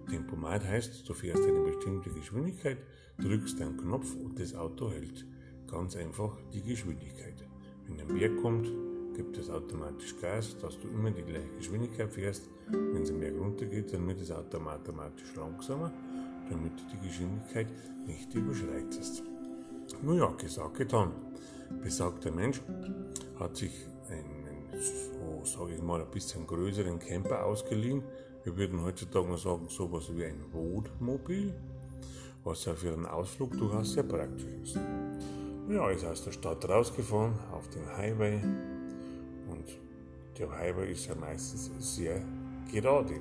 Tempomat 0.08 0.64
heißt, 0.64 1.08
du 1.08 1.14
fährst 1.14 1.42
eine 1.44 1.60
bestimmte 1.60 2.10
Geschwindigkeit, 2.10 2.78
drückst 3.18 3.60
einen 3.62 3.76
Knopf 3.78 4.14
und 4.14 4.38
das 4.38 4.54
Auto 4.54 4.90
hält 4.90 5.24
ganz 5.66 5.96
einfach 5.96 6.36
die 6.52 6.62
Geschwindigkeit. 6.62 7.44
Wenn 7.86 8.00
ein 8.00 8.08
Berg 8.08 8.42
kommt, 8.42 8.70
gibt 9.14 9.38
es 9.38 9.48
automatisch 9.48 10.14
Gas, 10.20 10.56
dass 10.58 10.78
du 10.78 10.88
immer 10.88 11.10
die 11.10 11.22
gleiche 11.22 11.48
Geschwindigkeit 11.56 12.12
fährst. 12.12 12.48
Wenn 12.68 13.02
es 13.02 13.10
im 13.10 13.20
Berg 13.20 13.38
runtergeht, 13.38 13.92
dann 13.92 14.06
wird 14.06 14.20
das 14.20 14.30
Auto 14.30 14.58
automatisch 14.58 15.34
langsamer, 15.36 15.92
damit 16.50 16.72
du 16.78 16.84
die 16.92 17.08
Geschwindigkeit 17.08 17.68
nicht 18.06 18.34
überschreitest. 18.34 19.22
Nun 20.02 20.18
ja, 20.18 20.26
gesagt, 20.26 20.74
getan. 20.74 21.12
Besagter 21.82 22.30
Mensch 22.30 22.60
hat 23.38 23.56
sich 23.56 23.72
einen, 24.08 24.80
so 24.80 25.44
sage 25.44 25.74
ich 25.74 25.82
mal, 25.82 26.00
ein 26.00 26.10
bisschen 26.10 26.46
größeren 26.46 26.98
Camper 26.98 27.44
ausgeliehen. 27.44 28.02
Wir 28.44 28.56
würden 28.56 28.82
heutzutage 28.82 29.28
noch 29.28 29.38
sagen, 29.38 29.68
sowas 29.68 30.10
wie 30.14 30.24
ein 30.24 30.44
Wohnmobil, 30.52 31.54
was 32.44 32.64
ja 32.66 32.74
für 32.74 32.92
einen 32.92 33.06
Ausflug 33.06 33.56
durchaus 33.56 33.92
sehr 33.92 34.02
praktisch 34.02 34.52
ist. 34.62 34.78
Ja, 35.68 35.88
ist 35.90 36.04
aus 36.04 36.22
der 36.22 36.32
Stadt 36.32 36.68
rausgefahren 36.68 37.32
auf 37.52 37.68
den 37.68 37.86
Highway 37.96 38.38
und 39.48 39.64
der 40.38 40.50
Highway 40.50 40.92
ist 40.92 41.06
ja 41.06 41.14
meistens 41.14 41.70
sehr 41.78 42.20
gerade. 42.70 43.14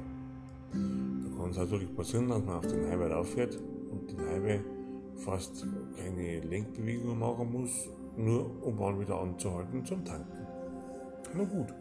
Da 0.73 1.37
kann 1.37 1.51
es 1.51 1.57
natürlich 1.57 1.95
passieren, 1.95 2.27
dass 2.27 2.43
man 2.43 2.57
auf 2.57 2.67
den 2.67 2.85
Highway 2.89 3.13
rauffährt 3.13 3.57
und 3.91 4.11
den 4.11 4.19
Highway 4.27 4.59
fast 5.15 5.65
keine 5.97 6.39
Lenkbewegung 6.41 7.19
machen 7.19 7.51
muss, 7.51 7.89
nur 8.17 8.63
um 8.63 8.77
mal 8.77 8.99
wieder 8.99 9.19
anzuhalten 9.19 9.85
zum 9.85 10.03
Tanken. 10.03 10.47
Na 11.35 11.43
gut, 11.43 11.73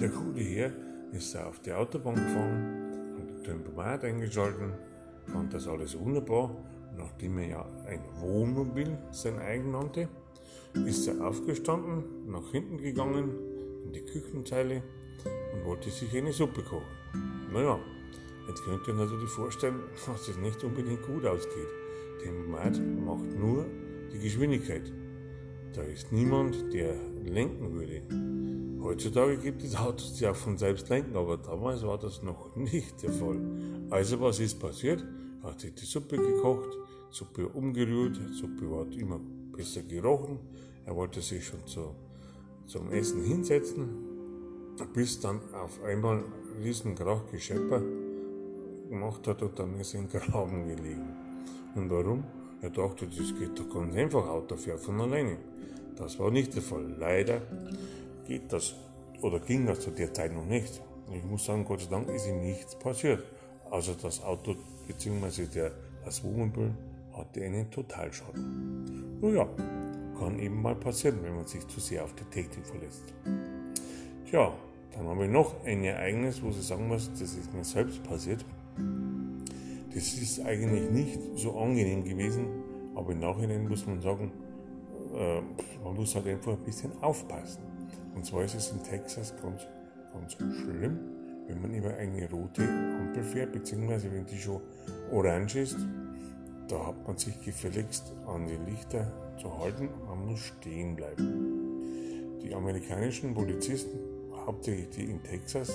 der 0.00 0.08
gute 0.08 0.40
Herr 0.40 0.72
ist 1.12 1.36
auf 1.36 1.60
die 1.60 1.72
Autobahn 1.72 2.14
gefahren, 2.14 3.18
hat 3.18 3.28
den 3.28 3.44
Tempomat 3.44 4.04
eingeschaltet, 4.04 4.72
fand 5.26 5.52
das 5.52 5.66
alles 5.66 5.98
wunderbar 5.98 6.50
nachdem 6.96 7.38
er 7.38 7.46
ja 7.46 7.66
ein 7.86 8.00
Wohnmobil 8.20 8.98
sein 9.10 9.38
eigen 9.38 9.72
nannte, 9.72 10.08
ist 10.86 11.06
er 11.06 11.26
aufgestanden, 11.26 12.30
nach 12.30 12.50
hinten 12.50 12.78
gegangen 12.78 13.32
in 13.84 13.92
die 13.92 14.04
Küchenzeile 14.04 14.82
und 15.52 15.64
wollte 15.64 15.90
sich 15.90 16.16
eine 16.16 16.32
Suppe 16.32 16.62
kochen. 16.62 16.86
Naja, 17.52 17.78
jetzt 18.48 18.64
könnt 18.64 18.86
ihr 18.88 18.94
natürlich 18.94 19.30
vorstellen, 19.30 19.80
dass 20.06 20.28
es 20.28 20.36
nicht 20.38 20.62
unbedingt 20.64 21.02
gut 21.02 21.24
ausgeht. 21.24 21.83
Tempomat 22.24 22.80
macht 23.04 23.38
nur 23.38 23.66
die 24.12 24.18
Geschwindigkeit. 24.18 24.90
Da 25.74 25.82
ist 25.82 26.10
niemand, 26.10 26.72
der 26.72 26.94
lenken 27.22 27.72
würde. 27.74 28.02
Heutzutage 28.82 29.36
gibt 29.36 29.62
es 29.62 29.76
Autos, 29.76 30.14
die 30.14 30.26
auch 30.26 30.36
von 30.36 30.56
selbst 30.56 30.88
lenken, 30.88 31.16
aber 31.16 31.36
damals 31.36 31.82
war 31.82 31.98
das 31.98 32.22
noch 32.22 32.56
nicht 32.56 33.02
der 33.02 33.12
Fall. 33.12 33.40
Also 33.90 34.20
was 34.20 34.40
ist 34.40 34.58
passiert? 34.58 35.04
Er 35.42 35.50
hat 35.50 35.60
sich 35.60 35.74
die 35.74 35.84
Suppe 35.84 36.16
gekocht, 36.16 36.70
Suppe 37.10 37.48
umgerührt, 37.48 38.18
Suppe 38.32 38.78
hat 38.78 38.94
immer 38.96 39.20
besser 39.54 39.82
gerochen. 39.82 40.38
Er 40.86 40.96
wollte 40.96 41.20
sich 41.20 41.44
schon 41.44 41.66
zu, 41.66 41.94
zum 42.66 42.90
Essen 42.90 43.22
hinsetzen, 43.22 43.88
bis 44.94 45.20
dann 45.20 45.40
auf 45.52 45.82
einmal 45.82 46.18
ein 46.18 46.62
riesen 46.62 46.94
Krachgeschepper 46.94 47.82
gemacht 48.88 49.26
hat 49.26 49.42
und 49.42 49.58
dann 49.58 49.78
ist 49.78 49.94
er 49.94 50.00
in 50.00 50.08
Graben 50.08 50.68
gelegen. 50.68 51.23
Und 51.74 51.90
warum? 51.90 52.24
Er 52.62 52.70
dachte, 52.70 53.06
das 53.06 53.38
geht 53.38 53.58
doch 53.58 53.68
ganz 53.68 53.94
einfach, 53.94 54.26
Auto 54.28 54.56
fährt 54.56 54.80
von 54.80 55.00
alleine. 55.00 55.36
Das 55.96 56.18
war 56.18 56.30
nicht 56.30 56.54
der 56.54 56.62
Fall. 56.62 56.94
Leider 56.98 57.40
geht 58.26 58.52
das 58.52 58.74
oder 59.20 59.40
ging 59.40 59.66
das 59.66 59.80
zu 59.80 59.90
der 59.90 60.12
Zeit 60.12 60.32
noch 60.32 60.46
nicht. 60.46 60.82
Ich 61.12 61.24
muss 61.24 61.44
sagen, 61.44 61.64
Gott 61.64 61.80
sei 61.80 61.90
Dank 61.90 62.08
ist 62.08 62.26
ihm 62.26 62.40
nichts 62.40 62.74
passiert. 62.78 63.22
Also 63.70 63.94
das 64.00 64.22
Auto 64.22 64.54
bzw. 64.86 65.70
das 66.04 66.24
Wohnmobil 66.24 66.72
hatte 67.12 67.42
einen 67.42 67.70
Totalschaden. 67.70 69.20
Naja, 69.20 69.48
kann 70.18 70.38
eben 70.38 70.60
mal 70.60 70.74
passieren, 70.74 71.18
wenn 71.22 71.36
man 71.36 71.46
sich 71.46 71.66
zu 71.68 71.80
sehr 71.80 72.04
auf 72.04 72.14
die 72.14 72.24
Technik 72.24 72.66
verlässt. 72.66 73.14
Tja, 74.28 74.52
dann 74.92 75.06
habe 75.06 75.24
ich 75.24 75.30
noch 75.30 75.54
ein 75.64 75.84
Ereignis, 75.84 76.42
wo 76.42 76.48
ich 76.48 76.62
sagen 76.62 76.88
muss, 76.88 77.10
das 77.10 77.34
ist 77.34 77.52
mir 77.52 77.64
selbst 77.64 78.02
passiert. 78.04 78.44
Das 79.94 80.12
ist 80.14 80.40
eigentlich 80.40 80.90
nicht 80.90 81.20
so 81.36 81.56
angenehm 81.56 82.02
gewesen, 82.02 82.46
aber 82.96 83.12
im 83.12 83.20
Nachhinein 83.20 83.68
muss 83.68 83.86
man 83.86 84.00
sagen, 84.00 84.32
äh, 85.14 85.40
man 85.84 85.94
muss 85.94 86.16
halt 86.16 86.26
einfach 86.26 86.52
ein 86.52 86.64
bisschen 86.64 86.90
aufpassen. 87.00 87.62
Und 88.14 88.26
zwar 88.26 88.42
ist 88.42 88.56
es 88.56 88.72
in 88.72 88.82
Texas 88.82 89.34
ganz, 89.40 89.62
ganz 90.12 90.56
schlimm, 90.56 90.98
wenn 91.46 91.62
man 91.62 91.72
über 91.74 91.94
eine 91.94 92.28
rote 92.28 92.62
Ampel 92.62 93.22
fährt, 93.22 93.52
beziehungsweise 93.52 94.10
wenn 94.12 94.26
die 94.26 94.38
schon 94.38 94.60
orange 95.12 95.60
ist, 95.60 95.76
da 96.68 96.86
hat 96.86 97.06
man 97.06 97.16
sich 97.16 97.40
gefälligst 97.40 98.12
an 98.26 98.46
die 98.48 98.70
Lichter 98.70 99.12
zu 99.40 99.56
halten, 99.58 99.88
man 100.08 100.26
muss 100.26 100.40
stehen 100.40 100.96
bleiben. 100.96 102.40
Die 102.42 102.52
amerikanischen 102.52 103.32
Polizisten, 103.32 103.98
hauptsächlich 104.44 104.90
die 104.90 105.04
in 105.04 105.22
Texas, 105.22 105.72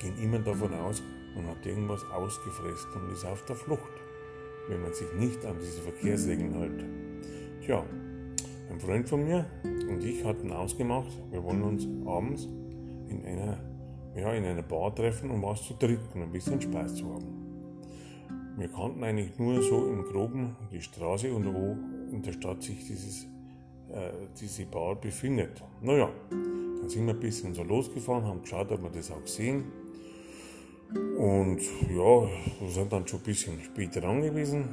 gehen 0.00 0.18
immer 0.22 0.38
davon 0.38 0.72
aus, 0.74 1.02
man 1.34 1.46
hat 1.46 1.64
irgendwas 1.64 2.04
ausgefressen 2.10 2.90
und 2.94 3.12
ist 3.12 3.24
auf 3.24 3.44
der 3.44 3.56
Flucht, 3.56 3.92
wenn 4.68 4.82
man 4.82 4.92
sich 4.92 5.12
nicht 5.14 5.44
an 5.44 5.56
diese 5.60 5.80
Verkehrsregeln 5.80 6.52
hält. 6.52 6.84
Tja, 7.64 7.84
ein 8.70 8.80
Freund 8.80 9.08
von 9.08 9.24
mir 9.24 9.46
und 9.64 10.02
ich 10.04 10.24
hatten 10.24 10.52
ausgemacht, 10.52 11.10
wir 11.30 11.42
wollen 11.42 11.62
uns 11.62 11.86
abends 12.06 12.48
in 13.08 13.24
einer, 13.24 13.58
ja, 14.14 14.32
in 14.32 14.44
einer 14.44 14.62
Bar 14.62 14.94
treffen, 14.94 15.30
um 15.30 15.42
was 15.42 15.62
zu 15.62 15.74
trinken, 15.74 16.22
ein 16.22 16.30
bisschen 16.30 16.60
Spaß 16.60 16.94
zu 16.94 17.12
haben. 17.12 17.40
Wir 18.56 18.68
kannten 18.68 19.02
eigentlich 19.02 19.38
nur 19.38 19.62
so 19.62 19.86
im 19.86 20.04
Groben 20.04 20.56
die 20.70 20.80
Straße 20.80 21.32
und 21.32 21.46
wo 21.52 21.76
in 22.12 22.22
der 22.22 22.32
Stadt 22.32 22.62
sich 22.62 22.86
dieses, 22.86 23.24
äh, 23.88 24.10
diese 24.40 24.66
Bar 24.66 24.96
befindet. 24.96 25.62
Naja, 25.80 26.10
dann 26.30 26.88
sind 26.88 27.06
wir 27.06 27.14
ein 27.14 27.20
bisschen 27.20 27.54
so 27.54 27.62
losgefahren, 27.62 28.24
haben 28.24 28.42
geschaut, 28.42 28.70
ob 28.70 28.82
wir 28.82 28.90
das 28.90 29.10
auch 29.10 29.26
sehen. 29.26 29.64
Und 30.94 31.60
ja, 31.88 32.28
wir 32.60 32.68
sind 32.68 32.92
dann 32.92 33.06
schon 33.06 33.20
ein 33.20 33.24
bisschen 33.24 33.60
später 33.60 34.02
angewiesen. 34.04 34.64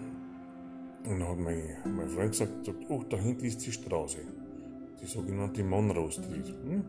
Und 1.05 1.19
dann 1.19 1.27
hat 1.27 1.37
mein, 1.37 1.77
mein 1.95 2.09
Freund 2.09 2.31
gesagt, 2.31 2.51
oh, 2.89 3.03
da 3.07 3.17
hinten 3.17 3.45
ist 3.45 3.65
die 3.65 3.71
Straße. 3.71 4.19
Die 5.01 5.05
sogenannte 5.05 5.63
Monroe 5.63 6.11
Street. 6.11 6.47
Hm? 6.47 6.83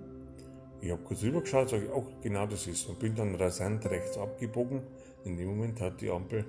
Ich 0.81 0.91
habe 0.91 1.03
kurz 1.03 1.23
rübergeschaut, 1.23 1.69
sage 1.69 1.85
ich, 1.85 1.91
oh, 1.93 2.07
genau 2.23 2.47
das 2.47 2.67
ist. 2.67 2.89
Und 2.89 2.99
bin 2.99 3.15
dann 3.15 3.35
rasant 3.35 3.85
rechts 3.87 4.17
abgebogen. 4.17 4.81
In 5.25 5.37
dem 5.37 5.49
Moment 5.49 5.81
hat 5.81 6.01
die 6.01 6.11
Ampel, 6.11 6.45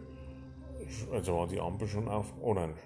also 1.12 1.36
war 1.36 1.48
die 1.48 1.60
Ampel 1.60 1.88
schon 1.88 2.08
auf 2.08 2.32
Orange. 2.42 2.80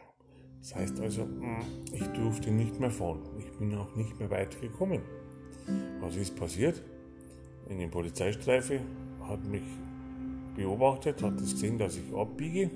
Das 0.60 0.76
heißt 0.76 1.00
also, 1.02 1.24
hm, 1.24 1.58
ich 1.92 2.08
durfte 2.08 2.50
nicht 2.50 2.80
mehr 2.80 2.92
fahren. 2.92 3.22
Ich 3.38 3.52
bin 3.58 3.76
auch 3.76 3.94
nicht 3.96 4.18
mehr 4.18 4.32
weit 4.32 4.60
gekommen. 4.60 5.02
Was 6.00 6.16
ist 6.16 6.36
passiert? 6.36 6.82
Eine 7.70 7.88
Polizeistreife 7.90 8.80
hat 9.28 9.44
mich 9.46 9.64
beobachtet, 10.56 11.22
hat 11.22 11.40
es 11.40 11.54
gesehen, 11.54 11.78
dass 11.78 11.98
ich 11.98 12.14
abbiege 12.16 12.70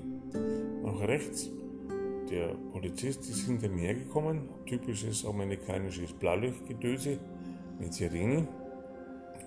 nach 0.82 1.00
rechts. 1.06 1.50
Der 2.30 2.54
Polizist 2.72 3.28
ist 3.28 3.46
hinter 3.46 3.68
mir 3.68 3.88
hergekommen, 3.88 4.48
typisches 4.66 5.24
amerikanisches 5.24 6.12
Blaulichtgedöse 6.12 7.18
mit 7.80 7.94
Sirene. 7.94 8.46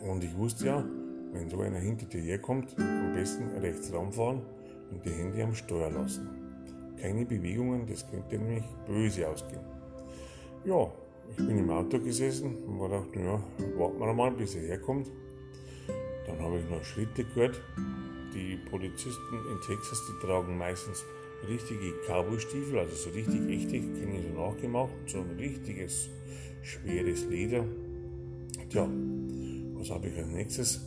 Und 0.09 0.23
ich 0.23 0.35
wusste 0.35 0.65
ja, 0.65 0.85
wenn 1.31 1.49
so 1.49 1.59
einer 1.59 1.79
hinter 1.79 2.07
dir 2.07 2.21
herkommt, 2.21 2.75
am 2.79 3.13
besten 3.13 3.49
rechts 3.59 3.93
ranfahren 3.93 4.41
und 4.91 5.05
die 5.05 5.11
Hände 5.11 5.43
am 5.43 5.53
Steuer 5.53 5.91
lassen. 5.91 6.27
Keine 6.99 7.25
Bewegungen, 7.25 7.85
das 7.85 8.09
könnte 8.09 8.37
nämlich 8.37 8.65
böse 8.87 9.27
ausgehen. 9.27 9.61
Ja, 10.65 10.91
ich 11.29 11.37
bin 11.37 11.57
im 11.57 11.69
Auto 11.69 11.99
gesessen 11.99 12.55
und 12.67 12.79
war 12.79 12.89
gedacht, 12.89 13.15
ja, 13.15 13.79
warten 13.79 13.99
wir 13.99 14.13
mal, 14.13 14.31
bis 14.31 14.55
er 14.55 14.63
herkommt. 14.63 15.09
Dann 16.31 16.45
habe 16.45 16.59
ich 16.59 16.69
noch 16.69 16.83
Schritte 16.83 17.23
gehört. 17.23 17.61
Die 18.33 18.57
Polizisten 18.69 19.35
in 19.51 19.59
Texas, 19.67 20.01
die 20.07 20.25
tragen 20.25 20.57
meistens 20.57 21.03
richtige 21.47 21.93
Cowboy-Stiefel, 22.07 22.79
also 22.79 22.95
so 22.95 23.09
richtig 23.09 23.49
echte, 23.49 23.75
ich 23.75 23.83
so 23.83 24.41
nachgemacht, 24.41 24.93
so 25.07 25.19
ein 25.19 25.31
richtiges 25.37 26.09
schweres 26.61 27.25
Leder. 27.25 27.65
Tja, 28.69 28.87
was 29.73 29.89
habe 29.89 30.07
ich 30.07 30.17
als 30.17 30.27
nächstes 30.27 30.81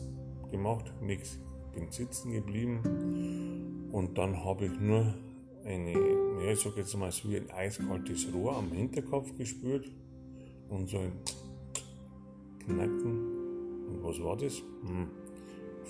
gemacht? 0.49 0.91
Nichts. 1.01 1.37
Bin 1.73 1.91
sitzen 1.91 2.31
geblieben 2.31 3.89
und 3.91 4.17
dann 4.17 4.43
habe 4.43 4.65
ich 4.65 4.79
nur 4.79 5.13
eine, 5.65 5.91
ja, 5.91 6.51
ich 6.51 6.59
sage 6.61 6.79
jetzt 6.79 6.97
mal 6.97 7.11
so 7.11 7.29
wie 7.29 7.37
ein 7.37 7.51
eiskaltes 7.51 8.27
Rohr 8.33 8.55
am 8.55 8.71
Hinterkopf 8.71 9.37
gespürt 9.37 9.91
und 10.69 10.87
so 10.87 10.99
ein 10.99 11.11
Knacken. 12.65 13.35
Und 13.89 14.03
was 14.03 14.23
war 14.23 14.37
das? 14.37 14.63
Hm. 14.85 15.24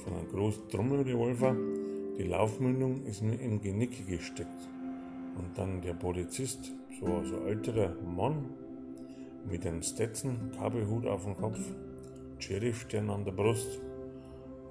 Von 0.03 0.13
einem 0.13 0.29
großen 0.29 0.69
Trommelrevolver. 0.69 1.55
Die 2.17 2.23
Laufmündung 2.23 3.03
ist 3.05 3.21
mir 3.21 3.39
im 3.39 3.62
Genicke 3.62 4.03
gesteckt. 4.03 4.69
Und 5.38 5.58
dann 5.58 5.81
der 5.81 5.93
Polizist, 5.93 6.71
so 6.99 7.05
ein 7.05 7.25
so 7.25 7.45
älterer 7.45 7.95
Mann, 8.03 8.49
mit 9.49 9.65
einem 9.65 9.81
Stetson, 9.81 10.51
Kabelhut 10.58 11.05
auf 11.05 11.23
dem 11.23 11.36
Kopf, 11.36 11.60
Sheriffstern 12.39 13.10
an 13.10 13.25
der 13.25 13.31
Brust, 13.31 13.81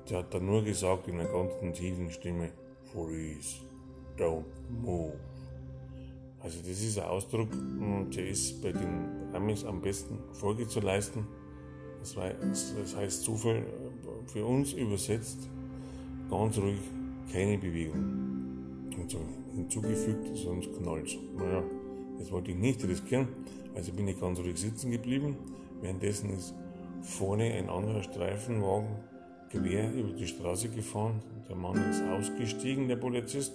der 0.09 0.19
hat 0.19 0.35
dann 0.35 0.47
nur 0.47 0.63
gesagt 0.63 1.09
in 1.09 1.21
einer 1.21 1.31
ganz 1.31 1.79
tiefen 1.79 2.11
Stimme, 2.11 2.51
Freeze, 2.93 3.65
don't 4.19 4.45
move. 4.69 5.19
Also 6.41 6.59
das 6.59 6.83
ist 6.83 6.99
ein 6.99 7.07
Ausdruck, 7.07 7.49
der 8.15 8.29
ist 8.29 8.61
bei 8.63 8.73
den 8.73 9.33
Amis 9.33 9.65
am 9.65 9.81
besten 9.81 10.19
Folge 10.33 10.69
zu 10.69 10.81
leisten. 10.81 11.27
Das, 12.05 12.97
heißt 12.97 13.27
viel 13.27 13.65
für 14.27 14.45
uns 14.45 14.75
übersetzt, 14.75 15.49
ganz 16.31 16.59
ruhig, 16.59 16.79
keine 17.33 17.57
Bewegung. 17.57 18.05
Und 18.97 19.11
so 19.11 19.19
hinzugefügt, 19.55 20.37
sonst 20.37 20.69
knallt 20.77 21.19
Naja, 21.37 21.63
das 22.19 22.31
wollte 22.31 22.51
ich 22.51 22.59
nicht 22.59 22.85
riskieren, 22.85 23.29
also 23.75 23.93
bin 23.93 24.09
ich 24.09 24.21
ganz 24.21 24.39
ruhig 24.39 24.59
sitzen 24.59 24.91
geblieben. 24.91 25.37
Währenddessen 25.81 26.31
ist 26.31 26.55
vorne 27.01 27.53
ein 27.55 27.71
anderer 27.71 28.03
Streifenwagen 28.03 28.97
quer 29.51 29.93
über 29.93 30.13
die 30.13 30.27
Straße 30.27 30.69
gefahren. 30.69 31.23
Der 31.49 31.57
Mann 31.57 31.77
ist 31.91 32.03
ausgestiegen, 32.03 32.87
der 32.89 32.97
Polizist, 32.97 33.55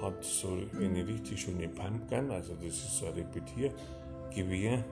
hat 0.00 0.24
so 0.24 0.56
eine 0.78 1.06
richtig 1.06 1.40
schöne 1.40 1.68
Pumpgun, 1.68 2.30
also 2.30 2.54
das 2.54 2.66
ist 2.66 2.98
so 2.98 3.06
ein 3.06 3.14
Repetiergewehr, 3.14 4.84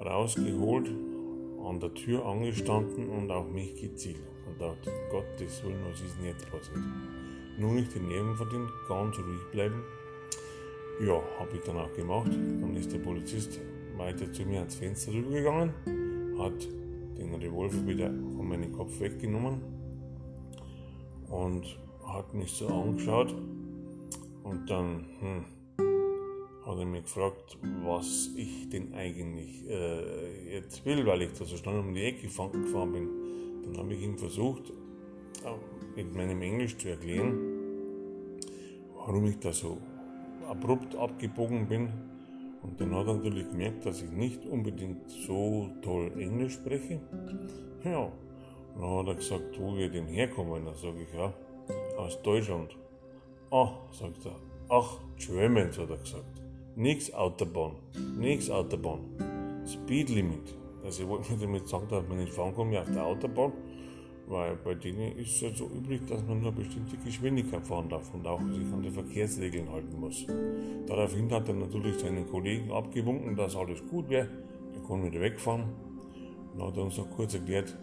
rausgeholt, 0.00 0.90
an 1.68 1.80
der 1.80 1.92
Tür 1.94 2.24
angestanden 2.24 3.08
und 3.08 3.30
auf 3.30 3.48
mich 3.48 3.74
gezielt. 3.80 4.20
Und 4.46 4.60
dachte, 4.60 4.92
Gottes 5.10 5.62
Willen, 5.64 5.84
was 5.90 6.00
ist 6.00 6.16
denn 6.18 6.26
jetzt 6.26 6.48
passiert? 6.50 6.78
Nur 7.58 7.72
nicht 7.72 7.94
die 7.94 8.00
Nerven 8.00 8.36
verdient, 8.36 8.70
ganz 8.88 9.18
ruhig 9.18 9.50
bleiben. 9.50 9.82
Ja, 11.00 11.20
habe 11.38 11.50
ich 11.54 11.62
dann 11.62 11.76
auch 11.76 11.92
gemacht. 11.94 12.28
Dann 12.28 12.74
ist 12.76 12.92
der 12.92 12.98
Polizist 12.98 13.60
weiter 13.96 14.30
zu 14.32 14.44
mir 14.44 14.60
ans 14.60 14.76
Fenster 14.76 15.12
rübergegangen, 15.12 15.72
hat 16.38 16.68
den 17.18 17.34
Revolver 17.34 17.86
wieder 17.86 18.08
von 18.08 18.48
meinem 18.48 18.72
Kopf 18.72 19.00
weggenommen 19.00 19.60
und 21.28 21.78
hat 22.06 22.32
mich 22.34 22.52
so 22.52 22.68
angeschaut 22.68 23.34
und 24.44 24.70
dann 24.70 25.06
hm, 25.20 25.44
hat 26.66 26.78
er 26.78 26.84
mich 26.84 27.04
gefragt, 27.04 27.56
was 27.84 28.30
ich 28.36 28.68
denn 28.68 28.92
eigentlich 28.94 29.68
äh, 29.70 30.54
jetzt 30.54 30.84
will, 30.84 31.06
weil 31.06 31.22
ich 31.22 31.32
da 31.32 31.44
so 31.44 31.56
schnell 31.56 31.78
um 31.78 31.94
die 31.94 32.02
Ecke 32.02 32.22
gefahren 32.22 32.92
bin. 32.92 33.08
Dann 33.62 33.78
habe 33.78 33.94
ich 33.94 34.02
ihm 34.02 34.18
versucht, 34.18 34.72
mit 35.94 36.14
meinem 36.14 36.42
Englisch 36.42 36.76
zu 36.76 36.88
erklären, 36.88 37.38
warum 38.96 39.26
ich 39.26 39.38
da 39.38 39.52
so 39.52 39.78
abrupt 40.48 40.96
abgebogen 40.96 41.68
bin. 41.68 41.88
Und 42.62 42.80
dann 42.80 42.94
hat 42.94 43.06
er 43.06 43.14
natürlich 43.14 43.48
gemerkt, 43.48 43.86
dass 43.86 44.02
ich 44.02 44.10
nicht 44.10 44.44
unbedingt 44.44 45.08
so 45.08 45.70
toll 45.82 46.10
Englisch 46.18 46.54
spreche. 46.54 47.00
Ja, 47.84 48.10
und 48.74 48.82
dann 48.82 48.98
hat 48.98 49.06
er 49.06 49.14
gesagt, 49.14 49.60
wo 49.60 49.76
wir 49.76 49.88
denn 49.88 50.06
herkommen. 50.06 50.64
Dann 50.64 50.74
sage 50.74 51.02
ich, 51.02 51.14
ja, 51.14 51.32
aus 51.96 52.20
Deutschland. 52.22 52.76
Ah, 53.52 53.70
sagt 53.92 54.26
er. 54.26 54.34
Ach, 54.68 54.98
Germans, 55.16 55.78
hat 55.78 55.90
er 55.90 55.98
gesagt. 55.98 56.45
Nix 56.78 57.10
Autobahn. 57.14 57.72
Nix 58.18 58.50
Autobahn. 58.50 59.00
Speed 59.66 60.10
Limit. 60.10 60.54
Also 60.84 61.04
ich 61.04 61.08
wollte 61.08 61.34
damit 61.40 61.66
sagen, 61.66 61.86
dass 61.88 62.06
man 62.06 62.18
nicht 62.18 62.34
fahren 62.34 62.54
kann 62.54 62.70
wie 62.70 62.76
auf 62.76 62.90
der 62.90 63.02
Autobahn, 63.02 63.52
weil 64.28 64.56
bei 64.56 64.74
denen 64.74 65.16
ist 65.16 65.36
es 65.36 65.40
ja 65.40 65.54
so 65.54 65.70
üblich, 65.74 66.02
dass 66.06 66.22
man 66.26 66.42
nur 66.42 66.52
bestimmte 66.52 66.98
Geschwindigkeit 66.98 67.66
fahren 67.66 67.88
darf 67.88 68.12
und 68.12 68.26
auch 68.26 68.42
sich 68.52 68.70
an 68.70 68.82
die 68.82 68.90
Verkehrsregeln 68.90 69.70
halten 69.70 69.98
muss. 69.98 70.26
Daraufhin 70.86 71.30
hat 71.30 71.48
er 71.48 71.54
natürlich 71.54 71.98
seinen 71.98 72.28
Kollegen 72.28 72.70
abgewunken, 72.70 73.34
dass 73.36 73.56
alles 73.56 73.82
gut 73.86 74.10
wäre. 74.10 74.28
Der 74.74 74.82
kann 74.86 75.02
wieder 75.02 75.22
wegfahren. 75.22 75.64
Und 76.52 76.62
hat 76.62 76.76
er 76.76 76.82
uns 76.82 76.98
noch 76.98 77.08
kurz 77.08 77.32
erklärt, 77.32 77.74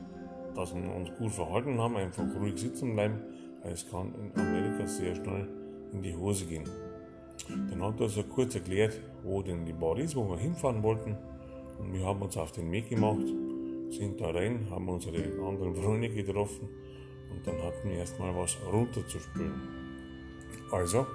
dass 0.54 0.76
wir 0.76 0.96
uns 0.96 1.10
gut 1.18 1.32
verhalten 1.32 1.80
haben, 1.80 1.98
einfach 1.98 2.26
ruhig 2.40 2.60
sitzen 2.60 2.94
bleiben, 2.94 3.20
weil 3.64 3.72
es 3.72 3.90
kann 3.90 4.14
in 4.14 4.40
Amerika 4.40 4.86
sehr 4.86 5.16
schnell 5.16 5.48
in 5.94 6.04
die 6.04 6.16
Hose 6.16 6.46
gehen. 6.46 6.70
Dann 7.70 7.82
hat 7.84 8.00
er 8.00 8.10
so 8.10 8.24
kurz 8.24 8.56
erklärt, 8.56 9.00
wo 9.24 9.42
denn 9.42 9.66
die 9.66 9.74
Bar 9.74 9.98
ist, 9.98 10.16
wo 10.16 10.28
wir 10.30 10.38
hinfahren 10.38 10.82
wollten. 10.84 11.18
Und 11.80 11.94
wir 11.94 12.06
haben 12.06 12.22
uns 12.22 12.38
auf 12.38 12.52
den 12.52 12.72
Weg 12.72 12.90
gemacht, 12.90 13.26
sind 13.90 14.20
da 14.22 14.32
rein, 14.32 14.68
haben 14.70 14.88
unsere 14.88 15.18
anderen 15.46 15.76
Freunde 15.76 16.10
getroffen 16.10 16.70
und 17.32 17.46
dann 17.46 17.62
hatten 17.62 17.90
wir 17.90 17.98
erstmal 17.98 18.36
was 18.36 18.58
runterzuspülen. 18.72 19.62
Also, 20.72 21.06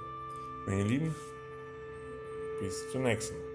meine 0.66 0.84
Lieben, 0.84 1.14
bis 2.60 2.90
zur 2.90 3.00
nächsten. 3.00 3.47